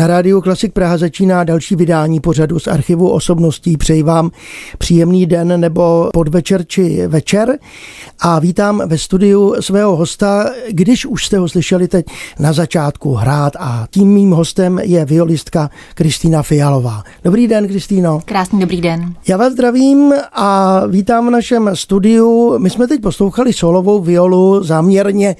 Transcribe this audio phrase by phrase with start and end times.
[0.00, 3.76] Na rádiu Klasik Praha začíná další vydání pořadu z archivu osobností.
[3.76, 4.30] Přeji vám
[4.78, 7.58] příjemný den nebo podvečer či večer
[8.20, 12.06] a vítám ve studiu svého hosta, když už jste ho slyšeli teď
[12.38, 17.02] na začátku hrát a tím mým hostem je violistka Kristýna Fialová.
[17.24, 18.20] Dobrý den, Kristýno.
[18.24, 19.14] Krásný dobrý den.
[19.28, 22.58] Já vás zdravím a vítám v našem studiu.
[22.58, 25.36] My jsme teď poslouchali solovou violu, záměrně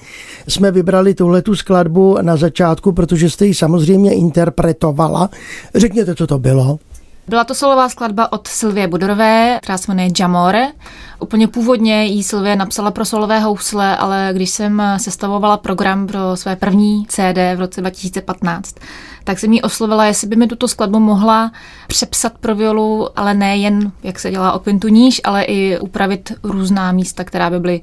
[0.48, 4.12] jsme vybrali tuhletu skladbu na začátku, protože jste ji samozřejmě
[4.50, 5.30] interpretovala.
[5.74, 6.78] Řekněte, co to bylo.
[7.28, 10.66] Byla to solová skladba od Silvie Budorové, která se jmenuje Jamore.
[11.20, 16.56] Úplně původně jí Silvie napsala pro solové housle, ale když jsem sestavovala program pro své
[16.56, 18.74] první CD v roce 2015,
[19.24, 21.52] tak jsem jí oslovila, jestli by mi tuto skladbu mohla
[21.86, 26.92] přepsat pro violu, ale ne jen, jak se dělá o níž, ale i upravit různá
[26.92, 27.80] místa, která by byly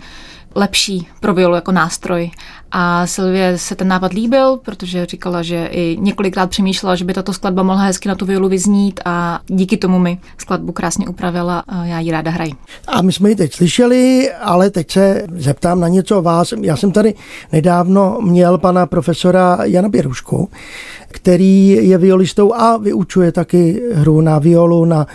[0.58, 2.32] lepší pro violu jako nástroj.
[2.72, 7.34] A Silvie se ten nápad líbil, protože říkala, že i několikrát přemýšlela, že by tato
[7.34, 11.86] skladba mohla hezky na tu violu vyznít a díky tomu mi skladbu krásně upravila a
[11.86, 12.52] já ji ráda hraji.
[12.88, 16.54] A my jsme ji teď slyšeli, ale teď se zeptám na něco vás.
[16.62, 17.14] Já jsem tady
[17.52, 20.50] nedávno měl pana profesora Jana Běrušku,
[21.08, 25.08] který je violistou a vyučuje taky hru na violu na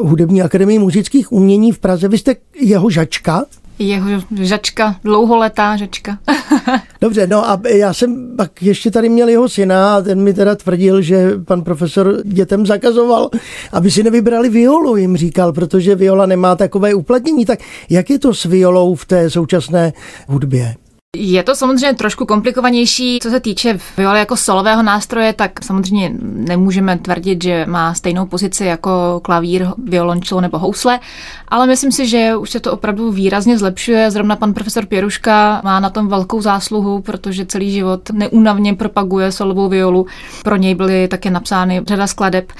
[0.00, 2.08] Hudební akademii muzických umění v Praze.
[2.08, 3.44] Vy jste jeho žačka?
[3.78, 4.06] Jeho
[4.40, 6.18] žačka, dlouholetá žačka.
[7.00, 10.54] Dobře, no a já jsem pak ještě tady měl jeho syna a ten mi teda
[10.54, 13.30] tvrdil, že pan profesor dětem zakazoval,
[13.72, 17.46] aby si nevybrali violu, jim říkal, protože viola nemá takové uplatnění.
[17.46, 17.58] Tak
[17.90, 19.92] jak je to s violou v té současné
[20.28, 20.74] hudbě?
[21.18, 26.98] Je to samozřejmě trošku komplikovanější, co se týče violy jako solového nástroje, tak samozřejmě nemůžeme
[26.98, 31.00] tvrdit, že má stejnou pozici jako klavír, violončelo nebo housle,
[31.48, 34.10] ale myslím si, že už se to opravdu výrazně zlepšuje.
[34.10, 39.68] Zrovna pan profesor Pěruška má na tom velkou zásluhu, protože celý život neúnavně propaguje solovou
[39.68, 40.06] violu.
[40.42, 42.52] Pro něj byly také napsány řada skladeb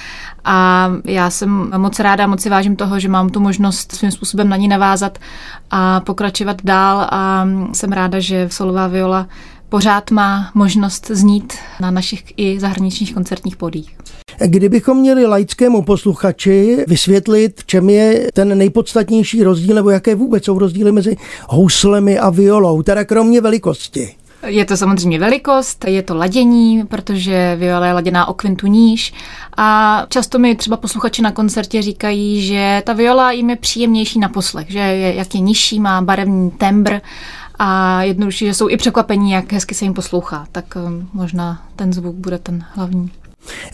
[0.47, 4.49] a já jsem moc ráda, moc si vážím toho, že mám tu možnost svým způsobem
[4.49, 5.19] na ní navázat
[5.71, 9.29] a pokračovat dál a jsem ráda, že solová viola
[9.69, 13.97] pořád má možnost znít na našich i zahraničních koncertních podích.
[14.47, 20.59] Kdybychom měli laickému posluchači vysvětlit, v čem je ten nejpodstatnější rozdíl, nebo jaké vůbec jsou
[20.59, 21.17] rozdíly mezi
[21.49, 24.15] houslemi a violou, teda kromě velikosti.
[24.47, 29.13] Je to samozřejmě velikost, je to ladění, protože viola je laděná o kvintu níž
[29.57, 34.29] a často mi třeba posluchači na koncertě říkají, že ta viola jim je příjemnější na
[34.29, 37.01] poslech, že je, jak je nižší, má barevný tembr
[37.59, 41.93] a jednoduše, že jsou i překvapení, jak hezky se jim poslouchá, tak um, možná ten
[41.93, 43.11] zvuk bude ten hlavní.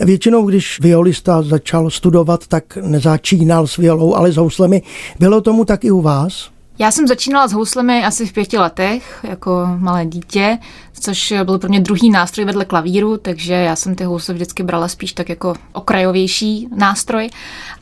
[0.01, 4.83] Většinou, když violista začal studovat, tak nezačínal s violou, ale s houslemi.
[5.19, 6.51] Bylo tomu tak i u vás?
[6.79, 10.59] Já jsem začínala s houslemi asi v pěti letech, jako malé dítě,
[11.01, 14.89] což byl pro mě druhý nástroj vedle klavíru, takže já jsem ty housle vždycky brala
[14.89, 17.31] spíš tak jako okrajovější nástroj,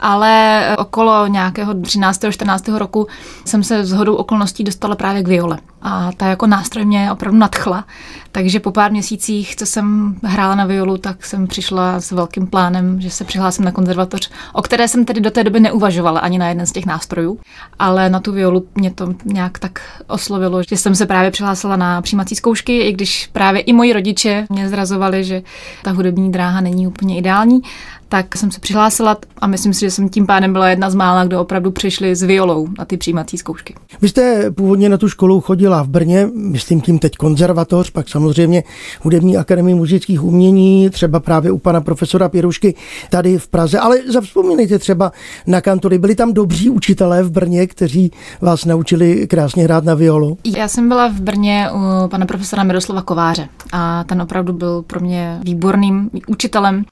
[0.00, 2.24] ale okolo nějakého 13.
[2.30, 2.68] 14.
[2.68, 3.06] roku
[3.44, 5.58] jsem se z hodou okolností dostala právě k viole.
[5.82, 7.84] A ta jako nástroj mě opravdu nadchla,
[8.32, 13.00] takže po pár měsících, co jsem hrála na violu, tak jsem přišla s velkým plánem,
[13.00, 16.48] že se přihlásím na konzervatoř, o které jsem tedy do té doby neuvažovala ani na
[16.48, 17.38] jeden z těch nástrojů,
[17.78, 22.02] ale na tu violu mě to nějak tak oslovilo, že jsem se právě přihlásila na
[22.02, 25.42] přijímací zkoušky, i když právě i moji rodiče mě zrazovali, že
[25.82, 27.60] ta hudební dráha není úplně ideální,
[28.10, 31.24] tak jsem se přihlásila a myslím si, že jsem tím pádem byla jedna z mála,
[31.24, 33.74] kdo opravdu přišli s violou na ty přijímací zkoušky.
[34.02, 38.62] Vy jste původně na tu školu chodila v Brně, myslím tím teď konzervatoř, pak samozřejmě
[39.00, 42.74] Hudební akademii muzických umění, třeba právě u pana profesora Pěrušky
[43.10, 45.12] tady v Praze, ale zavzpomínejte třeba
[45.46, 45.98] na kantory.
[45.98, 50.38] Byli tam dobří učitelé v Brně, kteří vás naučili krásně hrát na violu?
[50.56, 55.00] Já jsem byla v Brně u pana profesora Miroslava Kováře a ten opravdu byl pro
[55.00, 56.84] mě výborným učitelem.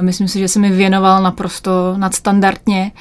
[0.00, 2.92] Myslím si, že jsem mi věnoval naprosto nadstandardně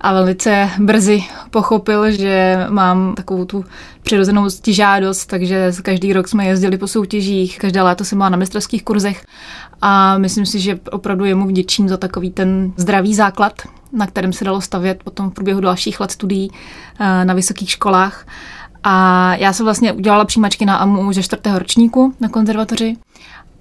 [0.00, 3.64] a velice brzy pochopil, že mám takovou tu
[4.02, 8.84] přirozenou žádost, takže každý rok jsme jezdili po soutěžích, každé léto jsem byla na mistrovských
[8.84, 9.24] kurzech
[9.82, 13.52] a myslím si, že opravdu jemu vděčím za takový ten zdravý základ,
[13.92, 16.50] na kterém se dalo stavět potom v průběhu dalších let studií
[17.00, 18.26] eh, na vysokých školách.
[18.86, 22.96] A já jsem vlastně udělala přijímačky na AMU ze čtvrtého ročníku na konzervatoři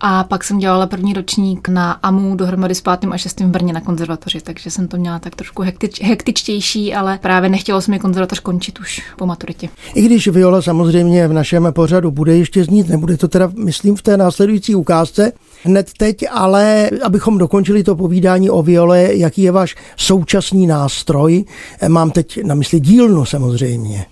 [0.05, 3.73] A pak jsem dělala první ročník na AMU dohromady s pátým a šestým v Brně
[3.73, 7.99] na konzervatoři, takže jsem to měla tak trošku hektič, hektičtější, ale právě nechtělo se mi
[7.99, 9.69] konzervatoř končit už po maturitě.
[9.95, 14.01] I když viola samozřejmě v našem pořadu bude ještě znít, nebude to teda, myslím, v
[14.01, 15.31] té následující ukázce,
[15.63, 21.45] hned teď, ale abychom dokončili to povídání o viole, jaký je váš současný nástroj,
[21.87, 24.05] mám teď na mysli dílnu samozřejmě.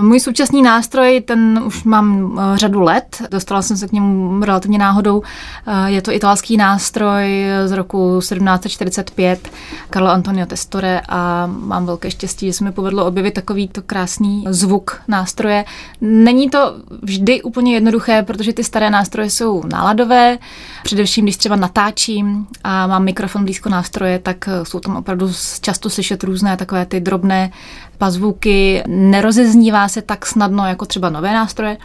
[0.00, 4.78] Můj současný nástroj, ten už mám eh, řadu let, dostala jsem se k němu relativně
[4.78, 5.22] náhodou.
[5.66, 9.50] Eh, je to italský nástroj z roku 1745
[9.92, 15.00] Carlo Antonio Testore a mám velké štěstí, že se mi povedlo objevit takovýto krásný zvuk
[15.08, 15.64] nástroje.
[16.00, 20.38] Není to vždy úplně jednoduché, protože ty staré nástroje jsou náladové,
[20.82, 26.24] především když třeba natáčím a mám mikrofon blízko nástroje, tak jsou tam opravdu často slyšet
[26.24, 27.50] různé takové ty drobné
[27.98, 31.76] pazvuky, nerozeznívá se tak snadno jako třeba nové nástroje,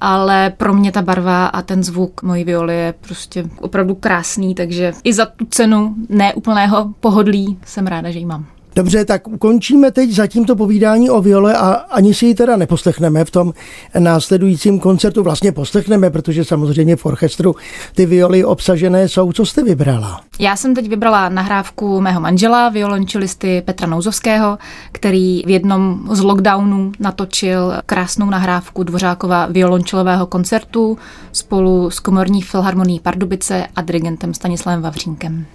[0.00, 4.92] ale pro mě ta barva a ten zvuk mojí violy je prostě opravdu krásný, takže
[5.04, 8.46] i za tu cenu neúplného pohodlí jsem ráda, že ji mám.
[8.78, 13.24] Dobře, tak ukončíme teď zatím to povídání o viole a ani si ji teda neposlechneme
[13.24, 13.52] v tom
[13.98, 15.22] následujícím koncertu.
[15.22, 17.56] Vlastně poslechneme, protože samozřejmě v orchestru
[17.94, 19.32] ty violy obsažené jsou.
[19.32, 20.20] Co jste vybrala?
[20.38, 24.58] Já jsem teď vybrala nahrávku mého manžela, violončelisty Petra Nouzovského,
[24.92, 30.98] který v jednom z lockdownů natočil krásnou nahrávku Dvořákova violončelového koncertu
[31.32, 35.46] spolu s komorní filharmonií Pardubice a dirigentem Stanislavem Vavřínkem.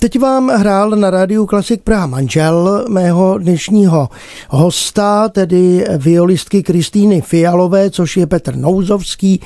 [0.00, 4.08] Teď vám hrál na rádiu Klasik Praha manžel mého dnešního
[4.48, 9.40] hosta, tedy violistky Kristýny Fialové, což je Petr Nouzovský,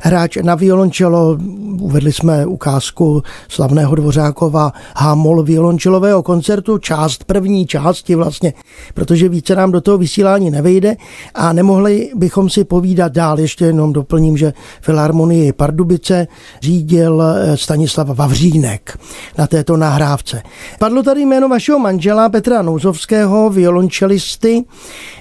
[0.00, 1.38] hráč na violončelo.
[1.80, 8.54] Uvedli jsme ukázku slavného Dvořákova Hámol violončelového koncertu, část první části vlastně,
[8.94, 10.96] protože více nám do toho vysílání nevejde
[11.34, 13.40] a nemohli bychom si povídat dál.
[13.40, 16.26] Ještě jenom doplním, že Filharmonii Pardubice
[16.62, 17.22] řídil
[17.54, 18.98] Stanislav Vavřínek
[19.38, 20.42] na této náhodě nahrávce.
[20.78, 24.64] Padlo tady jméno vašeho manžela Petra Nouzovského, violončelisty.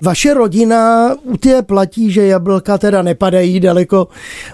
[0.02, 4.08] Vaše rodina, u té platí, že jablka teda nepadají daleko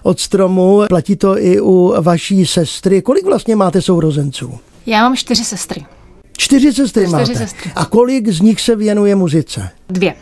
[0.04, 0.82] od stromu.
[0.90, 3.02] Platí to i u vaší sestry.
[3.02, 4.60] Kolik vlastně máte sourozenců?
[4.86, 5.86] Já mám čtyři sestry.
[6.38, 7.36] Čtyři sestry čtyři máte.
[7.36, 7.72] Sestry.
[7.76, 9.70] A kolik z nich se věnuje muzice?
[9.90, 10.16] Dvě.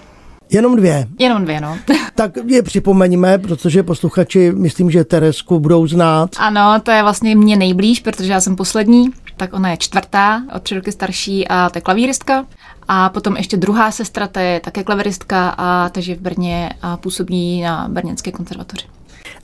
[0.52, 1.08] Jenom dvě.
[1.20, 1.78] Jenom dvě, no.
[2.16, 6.30] tak je připomeňme, protože posluchači, myslím, že Teresku budou znát.
[6.40, 9.10] Ano, to je vlastně mě nejblíž, protože já jsem poslední,
[9.42, 12.46] tak ona je čtvrtá, o tři roky starší a to je klavíristka.
[12.88, 17.62] A potom ještě druhá sestra, to je také klavíristka a takže v Brně a působí
[17.62, 18.86] na Brněnské konzervatoři.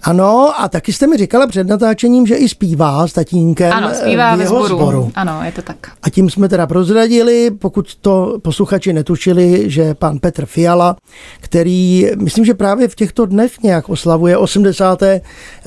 [0.04, 4.36] Ano, a taky jste mi říkala před natáčením, že i zpívá s tatínkem Ano, zpívá
[4.36, 4.76] v ve jeho sboru.
[4.76, 5.12] sboru.
[5.16, 5.78] Ano, je to tak.
[6.04, 10.96] A tím jsme teda prozradili, pokud to posluchači netušili, že pan Petr Fiala,
[11.40, 15.04] který myslím, že právě v těchto dnech nějak oslavuje 80.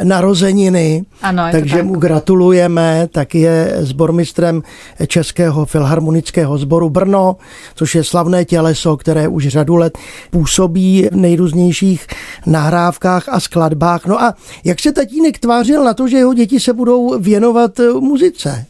[0.02, 1.86] narozeniny, Ano, je takže to tak.
[1.86, 4.62] mu gratulujeme, tak je sbormistrem
[5.06, 7.36] Českého filharmonického sboru Brno,
[7.74, 9.98] což je slavné těleso, které už řadu let
[10.30, 12.06] působí v nejrůznějších
[12.46, 14.06] nahrávkách a skladbách.
[14.06, 14.34] No a
[14.64, 18.66] jak se tatínek tvářil na to, že jeho děti se budou věnovat eh, muzice?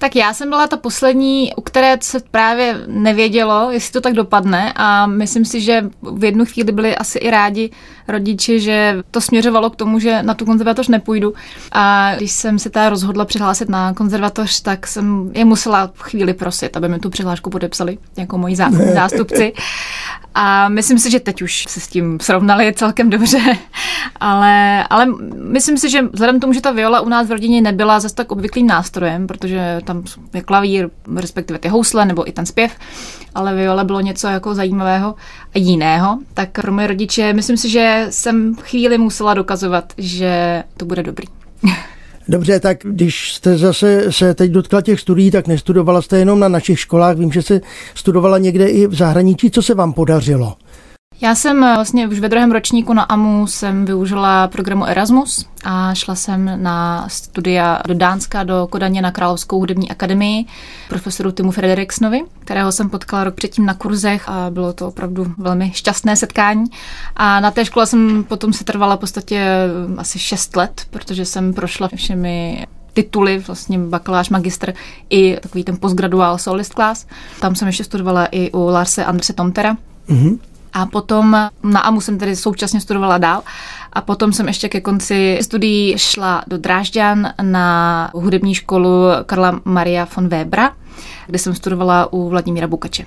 [0.00, 4.72] Tak já jsem byla ta poslední, u které se právě nevědělo, jestli to tak dopadne
[4.76, 7.70] a myslím si, že v jednu chvíli byli asi i rádi
[8.08, 11.34] rodiči, že to směřovalo k tomu, že na tu konzervatoř nepůjdu
[11.72, 16.76] a když jsem se teda rozhodla přihlásit na konzervatoř, tak jsem je musela chvíli prosit,
[16.76, 19.52] aby mi tu přihlášku podepsali jako moji zá- zástupci.
[20.34, 23.38] A myslím si, že teď už se s tím srovnali celkem dobře,
[24.20, 27.60] ale, ale myslím si, že vzhledem k tomu, že ta viola u nás v rodině
[27.60, 30.02] nebyla zase tak obvyklým nástrojem, protože tam
[30.34, 32.72] je klavír, respektive ty housle nebo i ten zpěv,
[33.34, 35.14] ale viola bylo něco jako zajímavého
[35.54, 40.84] a jiného, tak pro moje rodiče, myslím si, že jsem chvíli musela dokazovat, že to
[40.84, 41.26] bude dobrý.
[42.30, 46.48] Dobře, tak když jste zase se teď dotkla těch studií, tak nestudovala jste jenom na
[46.48, 47.16] našich školách.
[47.16, 47.60] Vím, že se
[47.94, 49.50] studovala někde i v zahraničí.
[49.50, 50.56] Co se vám podařilo?
[51.22, 56.14] Já jsem vlastně už ve druhém ročníku na AMU jsem využila programu Erasmus a šla
[56.14, 60.44] jsem na studia do Dánska, do Kodaně na Královskou hudební akademii
[60.88, 65.70] profesoru Timu Frederiksnovi, kterého jsem potkala rok předtím na kurzech a bylo to opravdu velmi
[65.74, 66.64] šťastné setkání.
[67.16, 69.46] A na té škole jsem potom se trvala v podstatě
[69.98, 74.72] asi 6 let, protože jsem prošla všemi tituly, vlastně bakalář, magistr
[75.10, 77.06] i takový ten postgraduál solist class.
[77.40, 79.76] Tam jsem ještě studovala i u Larse Andrse Tomtera.
[80.08, 80.38] Mm-hmm.
[80.72, 81.30] A potom
[81.62, 83.42] na AMU jsem tedy současně studovala dál.
[83.92, 90.08] A potom jsem ještě ke konci studií šla do Drážďan na hudební školu Karla Maria
[90.16, 90.72] von Webera,
[91.26, 93.04] kde jsem studovala u Vladimíra Bukače.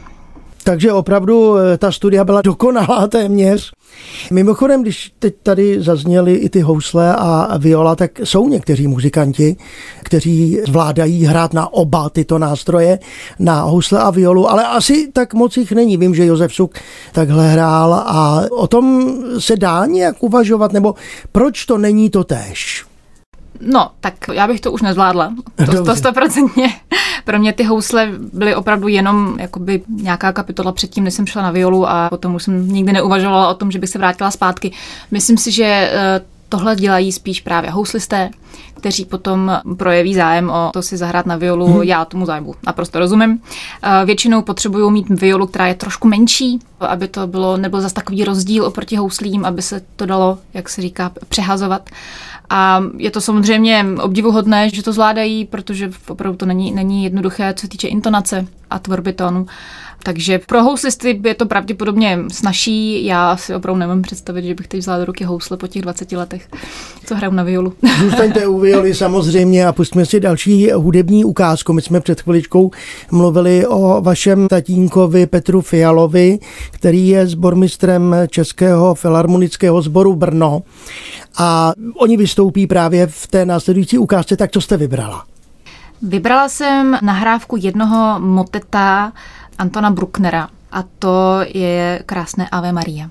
[0.64, 3.72] Takže opravdu eh, ta studia byla dokonalá téměř.
[4.32, 9.56] Mimochodem, když teď tady zazněly i ty housle a viola, tak jsou někteří muzikanti,
[10.04, 13.00] kteří zvládají hrát na oba tyto nástroje,
[13.40, 15.98] na housle a violu, ale asi tak moc jich není.
[15.98, 16.80] Vím, že Josef Suk
[17.12, 20.96] takhle hrál a o tom se dá nějak uvažovat, nebo
[21.32, 22.86] proč to není to též?
[23.62, 25.34] No, tak já bych to už nezvládla.
[25.66, 26.70] To, to stoprocentně.
[27.26, 31.52] Pro mě ty housle byly opravdu jenom jakoby nějaká kapitola předtím, než jsem šla na
[31.52, 34.72] violu a potom už jsem nikdy neuvažovala o tom, že bych se vrátila zpátky.
[35.12, 38.30] Myslím si, že eh, tohle dělají spíš právě houslisté,
[38.74, 41.66] kteří potom projeví zájem o to si zahrát na violu.
[41.68, 41.84] Hmm.
[41.84, 43.40] Já tomu zájmu naprosto rozumím.
[44.06, 48.66] Většinou potřebují mít violu, která je trošku menší, aby to bylo, nebyl zase takový rozdíl
[48.66, 51.90] oproti houslím, aby se to dalo, jak se říká, přehazovat.
[52.50, 57.62] A je to samozřejmě obdivuhodné, že to zvládají, protože opravdu to není, není jednoduché, co
[57.62, 59.46] se týče intonace a tvorby tónu.
[60.06, 63.06] Takže pro houslisty je to pravděpodobně snažší.
[63.06, 66.12] Já si opravdu nemám představit, že bych teď vzala do ruky housle po těch 20
[66.12, 66.48] letech,
[67.06, 67.74] co hraju na violu.
[68.00, 71.74] Zůstaňte u violy samozřejmě a pustíme si další hudební ukázku.
[71.74, 72.72] My jsme před chviličkou
[73.12, 76.40] mluvili o vašem tatínkovi Petru Fialovi,
[76.72, 80.62] který je sbormistrem Českého filharmonického sboru Brno
[81.38, 84.38] a oni vystoupí právě v té následující ukázce.
[84.38, 85.24] Tak co jste vybrala?
[86.02, 89.14] Vybrala jsem nahrávku jednoho moteta
[89.58, 93.10] Antona Brucknera a to je krásné Ave Maria.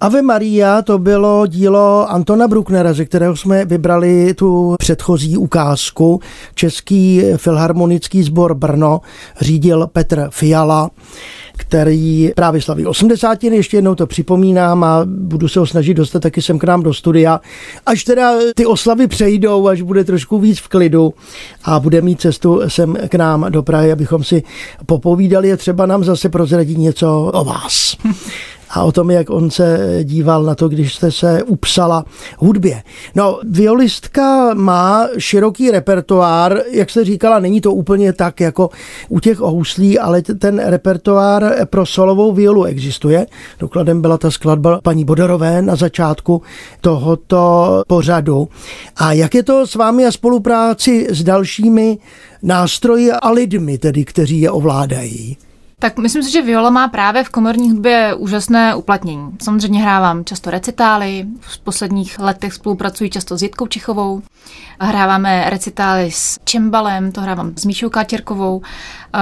[0.00, 6.20] Ave Maria to bylo dílo Antona Brucknera, ze kterého jsme vybrali tu předchozí ukázku.
[6.54, 9.00] Český filharmonický sbor Brno
[9.40, 10.90] řídil Petr Fiala
[11.56, 13.44] který právě slaví 80.
[13.44, 16.94] Ještě jednou to připomínám a budu se ho snažit dostat taky sem k nám do
[16.94, 17.40] studia.
[17.86, 21.14] Až teda ty oslavy přejdou, až bude trošku víc v klidu
[21.64, 24.42] a bude mít cestu sem k nám do Prahy, abychom si
[24.86, 27.96] popovídali a třeba nám zase prozradí něco o vás.
[28.74, 32.04] a o tom, jak on se díval na to, když jste se upsala
[32.38, 32.82] hudbě.
[33.14, 38.70] No, violistka má široký repertoár, jak jste říkala, není to úplně tak jako
[39.08, 43.26] u těch houslí, ale ten repertoár pro solovou violu existuje.
[43.58, 46.42] Dokladem byla ta skladba paní Bodarové na začátku
[46.80, 48.48] tohoto pořadu.
[48.96, 51.98] A jak je to s vámi a spolupráci s dalšími
[52.42, 55.36] nástroji a lidmi, tedy, kteří je ovládají?
[55.84, 59.30] Tak myslím si, že viola má právě v komorní hudbě úžasné uplatnění.
[59.42, 64.22] Samozřejmě hrávám často recitály, v posledních letech spolupracuji často s Jitkou Čichovou,
[64.80, 68.62] hráváme recitály s Čembalem, to hrávám s Míšou Kátěrkovou.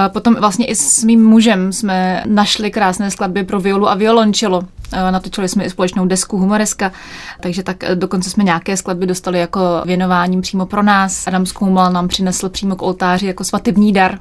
[0.07, 4.63] Potom vlastně i s mým mužem jsme našli krásné skladby pro violu a violončelo.
[5.11, 6.91] Natočili jsme i společnou desku Humoreska,
[7.39, 11.27] takže tak dokonce jsme nějaké skladby dostali jako věnováním přímo pro nás.
[11.27, 14.19] Adam Skoumal nám přinesl přímo k oltáři jako svatební dar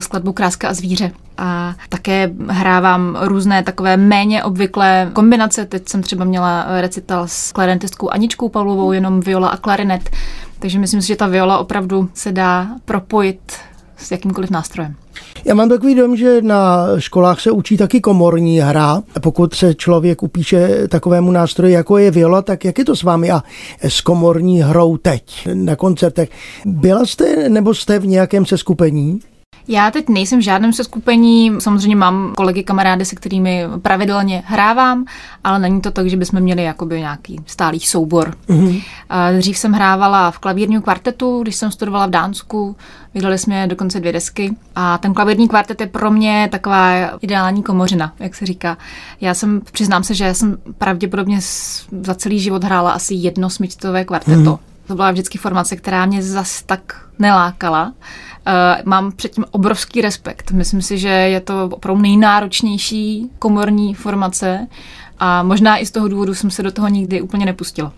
[0.00, 1.10] skladbu Kráska a zvíře.
[1.38, 5.64] A také hrávám různé takové méně obvyklé kombinace.
[5.64, 10.10] Teď jsem třeba měla recital s klarinetistkou Aničkou Pavlovou, jenom viola a klarinet.
[10.58, 13.52] Takže myslím si, že ta viola opravdu se dá propojit
[13.96, 14.94] s jakýmkoliv nástrojem.
[15.44, 19.02] Já mám takový dom, že na školách se učí taky komorní hra.
[19.20, 23.30] Pokud se člověk upíše takovému nástroji, jako je viola, tak jak je to s vámi
[23.30, 23.42] a
[23.82, 26.28] s komorní hrou teď na koncertech?
[26.64, 29.20] Byla jste nebo jste v nějakém seskupení?
[29.68, 35.04] Já teď nejsem v žádném seskupení, samozřejmě mám kolegy, kamarády, se kterými pravidelně hrávám,
[35.44, 38.34] ale není to tak, že bychom měli jakoby nějaký stálý soubor.
[38.48, 38.82] Mm-hmm.
[39.38, 42.76] Dřív jsem hrávala v klavírním kvartetu, když jsem studovala v Dánsku,
[43.14, 48.12] vydali jsme dokonce dvě desky a ten klavírní kvartet je pro mě taková ideální komořina,
[48.18, 48.78] jak se říká.
[49.20, 51.38] Já jsem, přiznám se, že jsem pravděpodobně
[52.02, 54.40] za celý život hrála asi jedno smyčcové kvarteto.
[54.40, 54.58] Mm-hmm.
[54.86, 57.92] To byla vždycky formace, která mě zas tak nelákala.
[58.46, 60.50] Uh, mám předtím obrovský respekt.
[60.50, 64.66] Myslím si, že je to opravdu nejnáročnější komorní formace
[65.18, 67.92] a možná i z toho důvodu jsem se do toho nikdy úplně nepustila.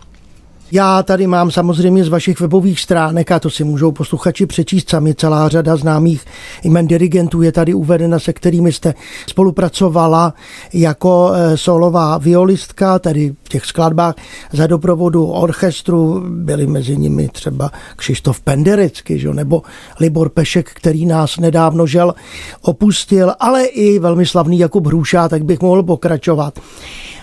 [0.73, 5.15] Já tady mám samozřejmě z vašich webových stránek, a to si můžou posluchači přečíst sami,
[5.15, 6.25] celá řada známých
[6.65, 8.95] jmen dirigentů je tady uvedena, se kterými jste
[9.27, 10.35] spolupracovala
[10.73, 14.15] jako eh, solová violistka, tady v těch skladbách
[14.53, 19.35] za doprovodu orchestru byli mezi nimi třeba Kšištof Penderecky, že?
[19.35, 19.63] nebo
[20.01, 22.15] Libor Pešek, který nás nedávno žel
[22.63, 26.59] opustil, ale i velmi slavný Jakub Hrušá, tak bych mohl pokračovat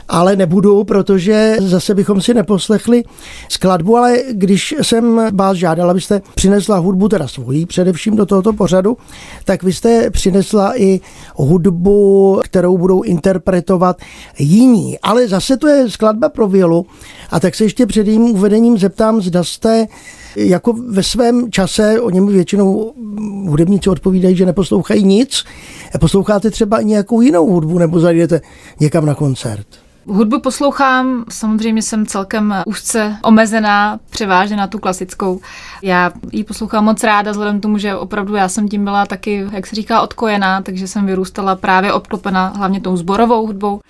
[0.09, 3.03] ale nebudu, protože zase bychom si neposlechli
[3.49, 8.97] skladbu, ale když jsem vás žádal, abyste přinesla hudbu, teda svoji především do tohoto pořadu,
[9.45, 11.01] tak vy jste přinesla i
[11.35, 13.97] hudbu, kterou budou interpretovat
[14.39, 14.99] jiní.
[14.99, 16.85] Ale zase to je skladba pro violu
[17.29, 19.87] a tak se ještě před jejím uvedením zeptám, zda jste
[20.35, 22.93] jako ve svém čase, o něm většinou
[23.47, 25.43] hudebníci odpovídají, že neposlouchají nic,
[25.99, 28.41] posloucháte třeba nějakou jinou hudbu nebo zajdete
[28.79, 29.67] někam na koncert?
[30.07, 35.39] Hudbu poslouchám, samozřejmě jsem celkem úzce omezená, převážně na tu klasickou.
[35.81, 39.47] Já ji poslouchám moc ráda, vzhledem k tomu, že opravdu já jsem tím byla taky,
[39.51, 43.81] jak se říká, odkojená, takže jsem vyrůstala právě obklopena hlavně tou zborovou hudbou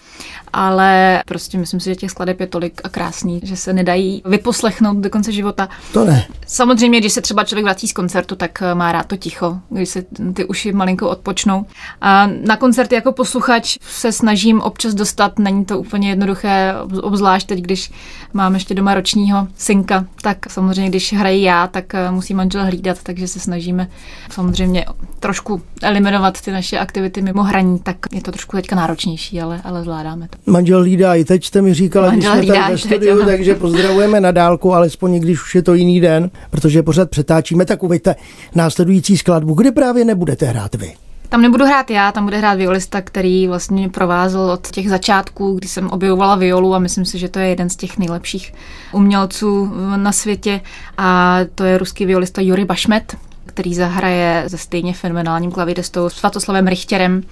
[0.54, 4.98] ale prostě myslím si, že těch skladeb je tolik a krásný, že se nedají vyposlechnout
[4.98, 5.70] do konce života.
[5.94, 6.28] To ne.
[6.48, 9.90] Samozřejmě, když se třeba člověk vrací z koncertu, tak eh, má rád to ticho, když
[9.90, 11.66] se ty uši malinko odpočnou.
[12.02, 17.60] A na koncerty jako posluchač se snažím občas dostat, není to úplně jednoduché, obzvlášť teď,
[17.60, 17.92] když
[18.34, 22.98] mám ještě doma ročního synka, tak samozřejmě, když hraji já, tak eh, musí manžel hlídat,
[23.04, 23.88] takže se snažíme
[24.30, 24.86] samozřejmě
[25.20, 29.84] trošku eliminovat ty naše aktivity mimo hraní, tak je to trošku teďka náročnější, ale, ale
[29.84, 30.52] zvládáme to.
[30.52, 34.22] Manžel hlídá i teď jste mi říkala, když jsme tady ve studiu, teď, takže pozdravujeme
[34.22, 38.16] na dálku, alespoň když už je to jiný den, protože pořád přetáčíme, tak uveďte
[38.56, 40.94] následující skladbu, kde právě nebudete hrát vy.
[41.34, 45.68] Tam nebudu hrát já, tam bude hrát violista, který vlastně provázel od těch začátků, kdy
[45.68, 48.54] jsem objevovala violu a myslím si, že to je jeden z těch nejlepších
[48.92, 50.62] umělců na světě
[50.98, 57.24] a to je ruský violista Juri Bašmet, který zahraje ze stejně fenomenálním klavíristou Svatoslavem Richterem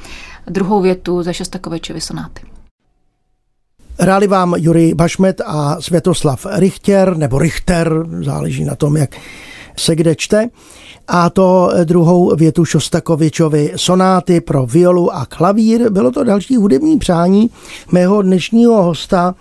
[0.47, 2.41] druhou větu ze Šostakovičovy sonáty.
[3.99, 9.15] Hráli vám Juri Bašmet a Světoslav Richter, nebo Richter, záleží na tom, jak
[9.77, 10.49] se kde čte
[11.07, 15.89] a to druhou větu Šostakovičovi sonáty pro violu a klavír.
[15.89, 17.49] Bylo to další hudební přání
[17.91, 19.35] mého dnešního hosta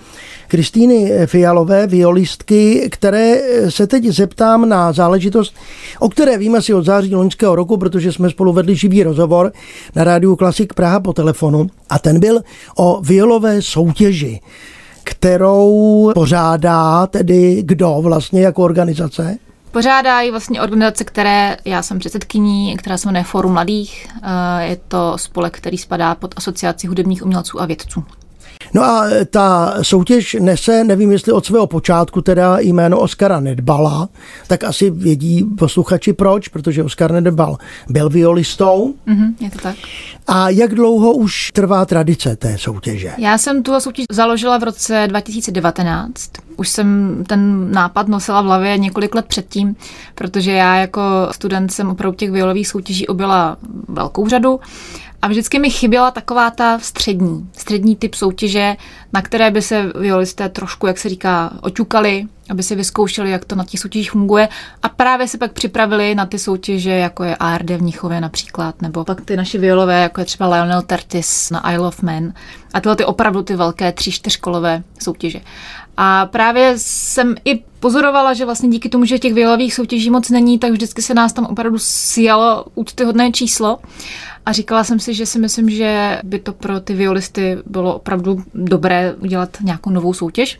[0.49, 5.55] Kristýny Fialové, violistky, které se teď zeptám na záležitost,
[5.99, 9.53] o které víme si od září loňského roku, protože jsme spolu vedli živý rozhovor
[9.97, 12.41] na rádiu Klasik Praha po telefonu a ten byl
[12.77, 14.41] o violové soutěži
[15.05, 19.39] kterou pořádá tedy kdo vlastně jako organizace?
[19.71, 24.09] Pořádají vlastně organizace, které já jsem předsedkyní, která se jmenuje Fórum mladých.
[24.23, 28.05] Eh, je to spolek, který spadá pod asociaci hudebních umělců a vědců.
[28.75, 34.09] No a ta soutěž nese, nevím jestli od svého počátku, teda jméno Oskara Nedbala,
[34.47, 37.57] tak asi vědí posluchači proč, protože Oskar Nedbal
[37.89, 38.95] byl violistou.
[39.09, 39.77] Mm-hmm, je to tak.
[40.27, 43.13] A jak dlouho už trvá tradice té soutěže?
[43.19, 46.31] Já jsem tu soutěž založila v roce 2019.
[46.57, 49.77] Už jsem ten nápad nosila v hlavě několik let předtím,
[50.15, 53.57] protože já jako student jsem opravdu těch violových soutěží objela
[53.89, 54.61] velkou řadu
[55.23, 58.77] a vždycky mi chyběla taková ta střední, střední typ soutěže,
[59.13, 63.55] na které by se violisté trošku, jak se říká, oťukali, aby si vyzkoušeli, jak to
[63.55, 64.49] na těch soutěžích funguje
[64.83, 69.05] a právě se pak připravili na ty soutěže, jako je ARD v Nichově například, nebo
[69.05, 72.33] pak ty naše violové, jako je třeba Lionel Tertis na Isle of Man
[72.75, 75.41] a tyhle ty opravdu ty velké tři, čtyřkolové soutěže.
[75.97, 80.59] A právě jsem i pozorovala, že vlastně díky tomu, že těch violových soutěží moc není,
[80.59, 83.79] tak vždycky se nás tam opravdu sjalo úctyhodné číslo.
[84.47, 88.43] A říkala jsem si, že si myslím, že by to pro ty violisty bylo opravdu
[88.55, 90.59] dobré udělat nějakou novou soutěž.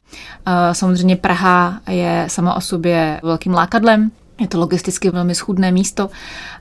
[0.73, 6.11] Samozřejmě Praha je sama o sobě velkým lákadlem, je to logisticky velmi schudné místo.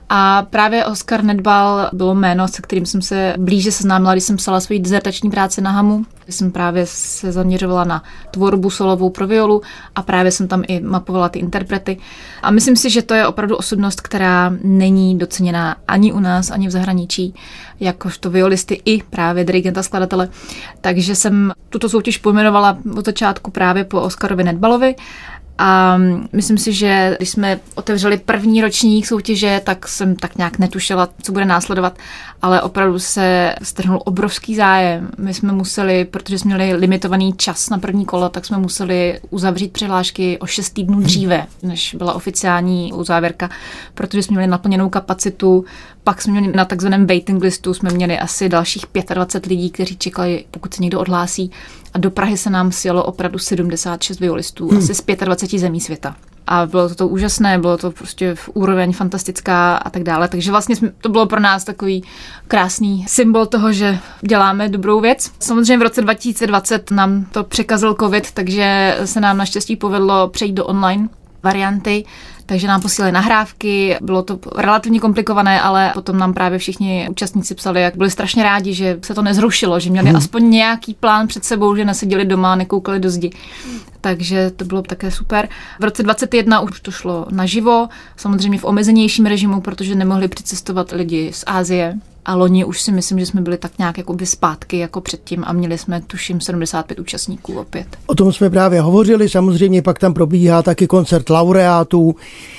[0.08, 4.60] A právě Oscar Nedbal bylo jméno, se kterým jsem se blíže seznámila, když jsem psala
[4.60, 6.04] svoji dizertační práci na Hamu.
[6.28, 9.62] Jsem právě se zaměřovala na tvorbu solovou pro violu
[9.94, 11.98] a právě jsem tam i mapovala ty interprety.
[12.42, 16.68] A myslím si, že to je opravdu osobnost, která není doceněná ani u nás, ani
[16.68, 17.34] v zahraničí,
[17.80, 20.28] jakožto violisty i právě dirigenta skladatele.
[20.80, 24.94] Takže jsem tuto soutěž pojmenovala od začátku právě po Oscarovi Nedbalovi
[25.62, 25.98] a
[26.32, 31.32] myslím si, že když jsme otevřeli první ročník soutěže, tak jsem tak nějak netušila, co
[31.32, 31.98] bude následovat,
[32.42, 35.10] ale opravdu se strhnul obrovský zájem.
[35.18, 39.72] My jsme museli, protože jsme měli limitovaný čas na první kolo, tak jsme museli uzavřít
[39.72, 43.50] přihlášky o 6 týdnů dříve, než byla oficiální uzávěrka,
[43.94, 45.64] protože jsme měli naplněnou kapacitu.
[46.04, 50.44] Pak jsme měli na takzvaném waiting listu, jsme měli asi dalších 25 lidí, kteří čekali,
[50.50, 51.50] pokud se někdo odhlásí.
[51.94, 54.78] A do Prahy se nám sjelo opravdu 76 violistů, hmm.
[54.78, 56.16] asi z 25 zemí světa.
[56.46, 60.28] A bylo to, to úžasné, bylo to prostě v úroveň fantastická a tak dále.
[60.28, 62.04] Takže vlastně to bylo pro nás takový
[62.48, 65.30] krásný symbol toho, že děláme dobrou věc.
[65.38, 70.66] Samozřejmě v roce 2020 nám to překazil covid, takže se nám naštěstí povedlo přejít do
[70.66, 71.08] online
[71.42, 72.04] varianty,
[72.50, 77.82] takže nám posílali nahrávky, bylo to relativně komplikované, ale potom nám právě všichni účastníci psali,
[77.82, 80.16] jak byli strašně rádi, že se to nezrušilo, že měli hmm.
[80.16, 83.30] aspoň nějaký plán před sebou, že neseděli doma, nekoukali do zdi.
[84.00, 85.48] Takže to bylo také super.
[85.80, 91.30] V roce 2021 už to šlo naživo, samozřejmě v omezenějším režimu, protože nemohli přicestovat lidi
[91.32, 91.98] z Ázie,
[92.30, 95.52] a loni už si myslím, že jsme byli tak nějak jakoby zpátky jako předtím a
[95.52, 97.86] měli jsme tuším 75 účastníků opět.
[98.06, 102.14] O tom jsme právě hovořili, samozřejmě pak tam probíhá taky koncert laureátů,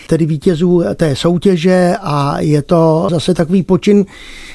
[0.08, 4.06] tedy vítězů té soutěže a je to zase takový počin,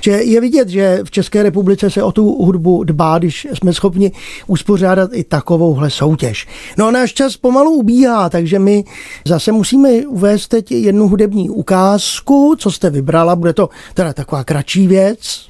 [0.01, 4.13] že je vidět, že v České republice se o tu hudbu dbá, když jsme schopni
[4.47, 6.47] uspořádat i takovouhle soutěž.
[6.79, 8.85] No a náš čas pomalu ubíhá, takže my
[9.27, 14.87] zase musíme uvést teď jednu hudební ukázku, co jste vybrala, bude to teda taková kratší
[14.87, 15.06] věc.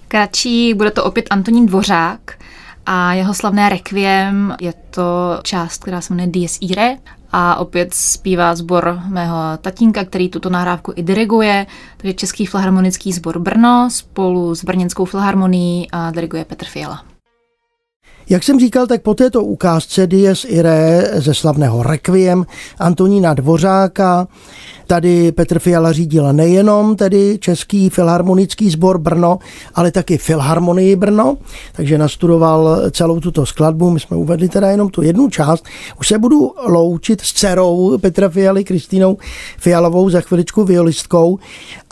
[0.09, 2.21] Kratší, bude to opět Antonín Dvořák
[2.87, 4.57] a jeho slavné Requiem.
[4.61, 6.99] Je to část, která se jmenuje Dies Irae
[7.33, 11.67] a opět zpívá sbor mého tatínka, který tuto nahrávku i diriguje,
[11.97, 17.03] takže Český filharmonický sbor Brno spolu s Brněnskou filharmonií a diriguje Petr Fiala.
[18.29, 22.47] Jak jsem říkal, tak po této ukázce Dies Irae ze slavného Requiem
[22.79, 24.29] Antonína Dvořáka
[24.87, 29.39] Tady Petr Fiala řídil nejenom tedy Český filharmonický sbor Brno,
[29.75, 31.37] ale taky Filharmonii Brno,
[31.73, 33.91] takže nastudoval celou tuto skladbu.
[33.91, 35.65] My jsme uvedli teda jenom tu jednu část.
[36.01, 39.17] Už se budu loučit s dcerou Petra Fialy, Kristýnou
[39.59, 41.39] Fialovou, za chviličku violistkou.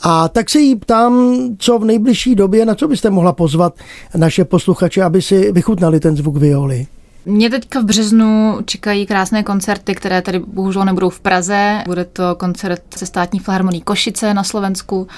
[0.02, 3.74] A tak se jí ptám, co v nejbližší době, na co byste mohla pozvat
[4.16, 6.86] naše posluchače, aby si vychutnali ten zvuk violy.
[7.26, 11.82] Mě teďka v březnu čekají krásné koncerty, které tady bohužel nebudou v Praze.
[11.86, 15.08] Bude to koncert se státní filharmoní Košice na Slovensku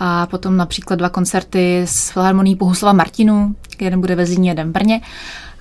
[0.00, 4.72] a potom například dva koncerty s filharmonií Bohuslava Martinu, jeden bude ve Zlíně, jeden v
[4.72, 5.00] Brně.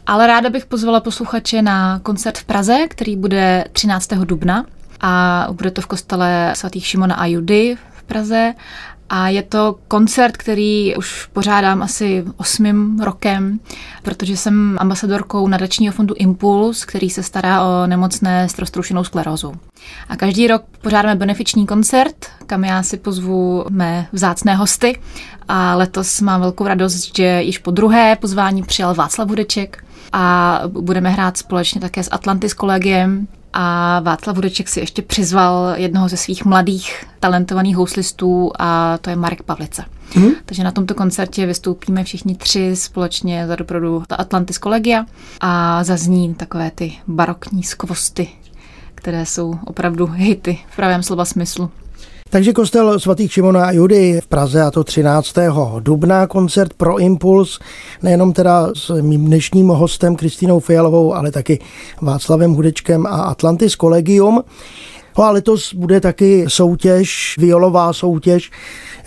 [0.07, 4.07] Ale ráda bych pozvala posluchače na koncert v Praze, který bude 13.
[4.07, 4.65] dubna
[5.01, 8.53] a bude to v kostele svatých Šimona a Judy v Praze
[9.09, 13.59] a je to koncert, který už pořádám asi osmým rokem,
[14.03, 19.53] protože jsem ambasadorkou nadačního fondu Impuls, který se stará o nemocné s roztroušenou sklerózou.
[20.09, 22.15] A každý rok pořádáme benefiční koncert,
[22.45, 24.99] kam já si pozvu mé vzácné hosty.
[25.47, 31.09] A letos mám velkou radost, že již po druhé pozvání přijal Václav Hudeček a budeme
[31.09, 36.45] hrát společně také s Atlantis kolegiem a Václav Hudeček si ještě přizval jednoho ze svých
[36.45, 39.85] mladých talentovaných houslistů a to je Marek Pavlice.
[40.15, 40.29] Mm.
[40.45, 45.05] Takže na tomto koncertě vystoupíme všichni tři společně za doprodu Atlantis Kolegia
[45.41, 48.27] a zazní takové ty barokní skvosty,
[48.95, 51.71] které jsou opravdu hity v pravém slova smyslu.
[52.35, 55.35] Takže kostel svatých Šimona a Judy v Praze a to 13.
[55.79, 57.59] dubna, koncert pro Impuls,
[58.03, 61.59] nejenom teda s mým dnešním hostem Kristýnou Fialovou, ale taky
[62.01, 64.43] Václavem Hudečkem a Atlantis Collegium.
[65.17, 68.51] No a letos bude taky soutěž, violová soutěž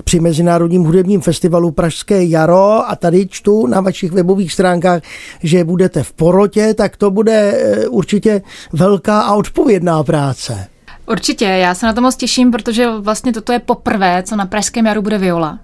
[0.05, 5.03] při Mezinárodním hudebním festivalu Pražské jaro a tady čtu na vašich webových stránkách,
[5.43, 10.69] že budete v porotě, tak to bude eh, určitě velká a odpovědná práce.
[11.11, 14.87] Určitě, já se na to moc těším, protože vlastně toto je poprvé, co na Pražském
[14.87, 15.59] jaru bude viola.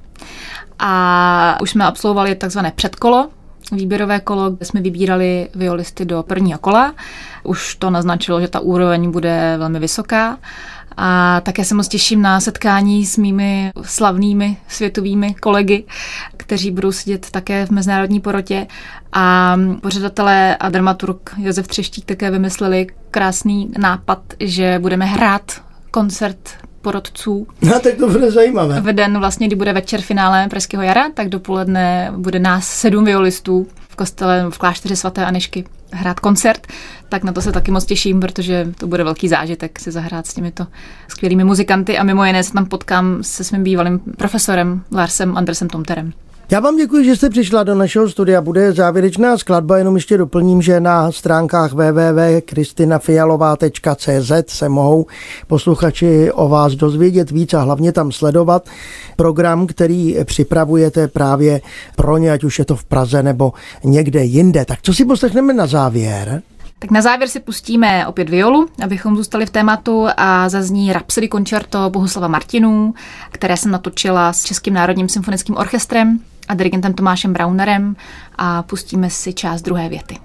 [0.79, 3.29] A už jsme absolvovali takzvané předkolo,
[3.73, 6.95] výběrové kolo, kde jsme vybírali violisty do prvního kola.
[7.43, 10.39] Už to naznačilo, že ta úroveň bude velmi vysoká.
[10.97, 15.85] A také se moc těším na setkání s mými slavnými světovými kolegy,
[16.37, 18.67] kteří budou sedět také v mezinárodní porotě.
[19.13, 26.51] A pořadatelé a dramaturg Josef Třeštík také vymysleli krásný nápad, že budeme hrát koncert
[26.83, 27.47] porodců.
[27.63, 28.81] No, tak to bude zajímavé.
[28.81, 33.67] V den vlastně, kdy bude večer finále Pražského jara, tak dopoledne bude nás sedm violistů
[33.89, 36.67] v kostele v klášteře svaté Anešky hrát koncert,
[37.15, 40.35] tak na to se taky moc těším, protože to bude velký zážitek si zahrát s
[40.35, 40.67] těmito
[41.09, 46.13] skvělými muzikanty a mimo jiné se tam potkám se svým bývalým profesorem Larsem Andersem Tomterem.
[46.51, 48.41] Já vám děkuji, že jste přišla do našeho studia.
[48.41, 55.07] Bude závěrečná skladba, jenom ještě doplním, že na stránkách www.kristinafialová.cz se mohou
[55.47, 58.69] posluchači o vás dozvědět víc a hlavně tam sledovat
[59.17, 61.61] program, který připravujete právě
[61.97, 63.53] pro ně, ať už je to v Praze nebo
[63.85, 64.65] někde jinde.
[64.65, 66.43] Tak co si poslechneme na závěr?
[66.79, 71.91] Tak na závěr si pustíme opět violu, abychom zůstali v tématu a zazní Rhapsody Concerto
[71.91, 72.95] Bohuslava Martinů,
[73.31, 77.97] které jsem natočila s Českým národním symfonickým orchestrem a dirigentem Tomášem Braunerem
[78.39, 80.19] a pustíme si část druhé věty.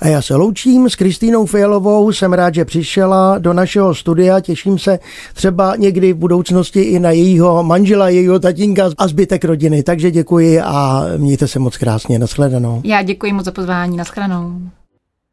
[0.00, 4.78] A já se loučím s Kristýnou Fialovou, jsem rád, že přišla do našeho studia, těším
[4.78, 4.98] se
[5.34, 9.82] třeba někdy v budoucnosti i na jejího manžela, jejího tatínka a zbytek rodiny.
[9.82, 12.18] Takže děkuji a mějte se moc krásně.
[12.18, 12.80] Naschledanou.
[12.84, 13.96] Já děkuji moc za pozvání.
[13.96, 14.60] Naschledanou.